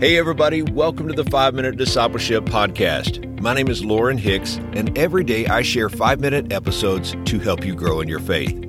[0.00, 3.40] Hey, everybody, welcome to the 5 Minute Discipleship Podcast.
[3.40, 7.64] My name is Lauren Hicks, and every day I share 5 minute episodes to help
[7.64, 8.60] you grow in your faith.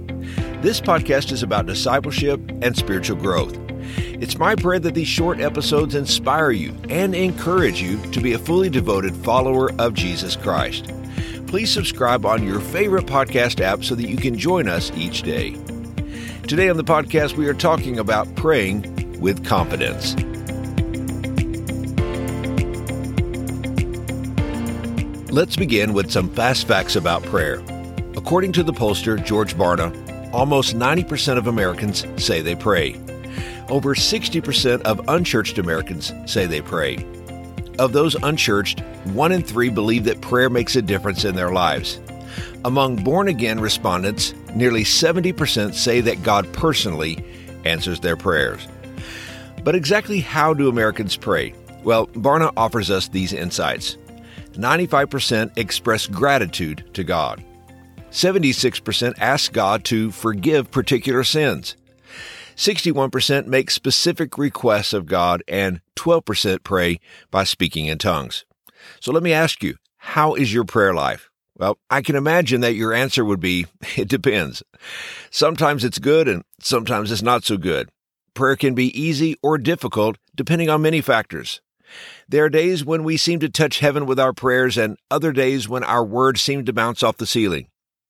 [0.61, 3.57] This podcast is about discipleship and spiritual growth.
[3.97, 8.39] It's my prayer that these short episodes inspire you and encourage you to be a
[8.39, 10.93] fully devoted follower of Jesus Christ.
[11.47, 15.57] Please subscribe on your favorite podcast app so that you can join us each day.
[16.47, 20.15] Today on the podcast, we are talking about praying with confidence.
[25.35, 27.61] Let's begin with some fast facts about prayer.
[28.15, 29.91] According to the pollster George Barna,
[30.31, 32.95] almost 90% of Americans say they pray.
[33.67, 37.05] Over 60% of unchurched Americans say they pray.
[37.77, 41.99] Of those unchurched, one in three believe that prayer makes a difference in their lives.
[42.63, 47.21] Among born again respondents, nearly 70% say that God personally
[47.65, 48.65] answers their prayers.
[49.65, 51.53] But exactly how do Americans pray?
[51.83, 53.97] Well, Barna offers us these insights.
[54.55, 57.43] 95% express gratitude to God.
[58.11, 61.75] 76% ask God to forgive particular sins.
[62.55, 68.45] 61% make specific requests of God, and 12% pray by speaking in tongues.
[69.01, 71.29] So let me ask you, how is your prayer life?
[71.57, 73.65] Well, I can imagine that your answer would be,
[73.97, 74.63] it depends.
[75.31, 77.89] Sometimes it's good and sometimes it's not so good.
[78.33, 81.61] Prayer can be easy or difficult depending on many factors.
[82.27, 85.69] There are days when we seem to touch heaven with our prayers, and other days
[85.69, 87.67] when our words seem to bounce off the ceiling.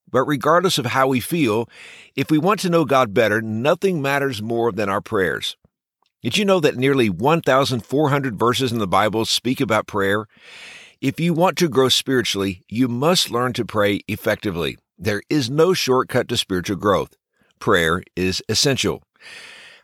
[0.09, 1.68] But regardless of how we feel,
[2.16, 5.58] if we want to know God better, nothing matters more than our prayers.
[6.22, 10.26] Did you know that nearly 1,400 verses in the Bible speak about prayer?
[11.02, 14.78] If you want to grow spiritually, you must learn to pray effectively.
[14.98, 17.16] There is no shortcut to spiritual growth.
[17.59, 19.03] Prayer is essential.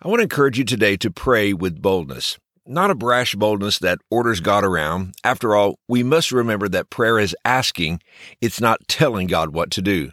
[0.02, 4.00] I want to encourage you today to pray with boldness not a brash boldness that
[4.10, 5.16] orders God around.
[5.24, 8.02] After all, we must remember that prayer is asking,
[8.40, 10.12] it's not telling God what to do.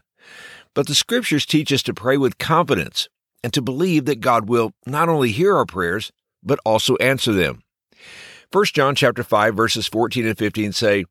[0.74, 3.08] But the scriptures teach us to pray with confidence
[3.42, 6.12] and to believe that God will not only hear our prayers,
[6.42, 7.62] but also answer them.
[8.52, 11.04] 1 John chapter 5 verses 14 and 15 say,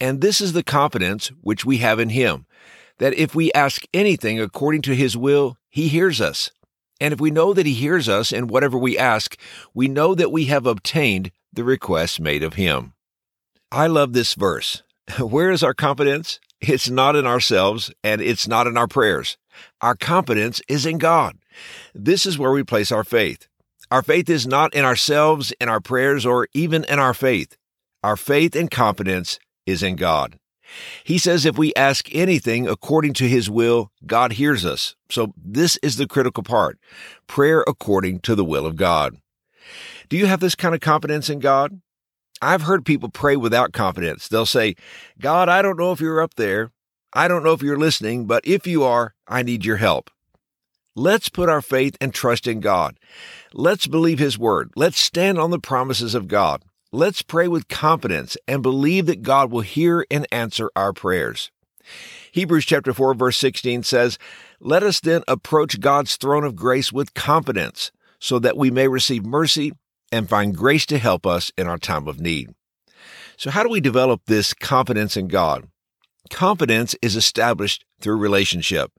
[0.00, 2.46] "And this is the confidence which we have in him,
[2.98, 6.50] that if we ask anything according to his will, he hears us."
[7.02, 9.36] And if we know that He hears us in whatever we ask,
[9.74, 12.92] we know that we have obtained the request made of Him.
[13.72, 14.84] I love this verse.
[15.18, 16.38] Where is our confidence?
[16.60, 19.36] It's not in ourselves and it's not in our prayers.
[19.80, 21.38] Our confidence is in God.
[21.92, 23.48] This is where we place our faith.
[23.90, 27.56] Our faith is not in ourselves, in our prayers, or even in our faith.
[28.04, 30.38] Our faith and confidence is in God.
[31.04, 34.94] He says if we ask anything according to his will, God hears us.
[35.10, 36.78] So this is the critical part.
[37.26, 39.16] Prayer according to the will of God.
[40.08, 41.80] Do you have this kind of confidence in God?
[42.40, 44.28] I've heard people pray without confidence.
[44.28, 44.74] They'll say,
[45.20, 46.72] God, I don't know if you're up there.
[47.12, 50.10] I don't know if you're listening, but if you are, I need your help.
[50.94, 52.98] Let's put our faith and trust in God.
[53.54, 54.70] Let's believe His Word.
[54.76, 56.62] Let's stand on the promises of God.
[56.94, 61.50] Let's pray with confidence and believe that God will hear and answer our prayers.
[62.32, 64.18] Hebrews chapter 4 verse 16 says,
[64.60, 69.24] "Let us then approach God's throne of grace with confidence, so that we may receive
[69.24, 69.72] mercy
[70.12, 72.54] and find grace to help us in our time of need."
[73.38, 75.68] So how do we develop this confidence in God?
[76.28, 78.92] Confidence is established through relationship.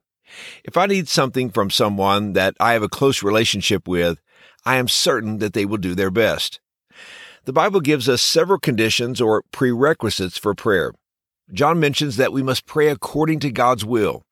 [0.64, 4.20] If I need something from someone that I have a close relationship with,
[4.64, 6.58] I am certain that they will do their best.
[7.44, 10.92] The Bible gives us several conditions or prerequisites for prayer.
[11.52, 14.24] John mentions that we must pray according to God's will.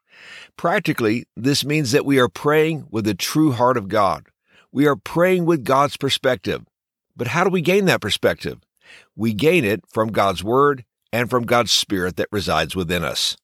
[0.56, 4.28] Practically, this means that we are praying with the true heart of God.
[4.72, 6.64] We are praying with God's perspective.
[7.14, 8.60] But how do we gain that perspective?
[9.14, 13.36] We gain it from God's Word and from God's Spirit that resides within us.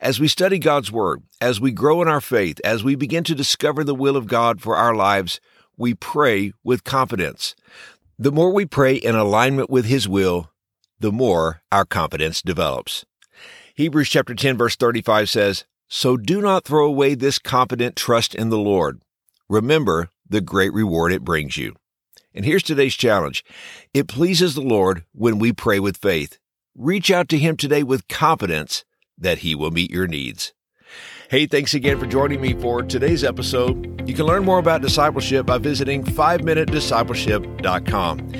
[0.00, 3.36] As we study God's Word, as we grow in our faith, as we begin to
[3.36, 5.40] discover the will of God for our lives,
[5.76, 7.54] we pray with confidence.
[8.18, 10.50] The more we pray in alignment with His will,
[10.98, 13.04] the more our confidence develops.
[13.74, 18.48] Hebrews chapter 10 verse 35 says, So do not throw away this confident trust in
[18.48, 19.02] the Lord.
[19.50, 21.76] Remember the great reward it brings you.
[22.34, 23.44] And here's today's challenge.
[23.92, 26.38] It pleases the Lord when we pray with faith.
[26.74, 28.86] Reach out to Him today with confidence
[29.18, 30.54] that He will meet your needs.
[31.28, 34.08] Hey, thanks again for joining me for today's episode.
[34.08, 38.32] You can learn more about discipleship by visiting 5minutediscipleship.com.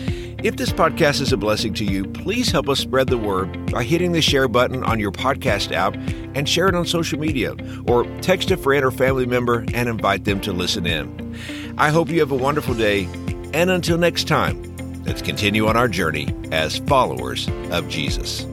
[0.45, 3.83] If this podcast is a blessing to you, please help us spread the word by
[3.83, 5.97] hitting the share button on your podcast app
[6.37, 7.57] and share it on social media,
[7.89, 11.37] or text a friend or family member and invite them to listen in.
[11.79, 13.09] I hope you have a wonderful day,
[13.53, 14.63] and until next time,
[15.07, 18.45] Let's continue on our journey as followers of Jesus.